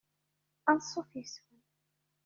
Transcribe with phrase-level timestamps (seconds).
[0.71, 1.61] Ansuf yis-wen!